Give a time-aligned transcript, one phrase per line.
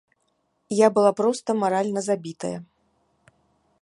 [0.75, 2.55] Я была проста маральна забітая.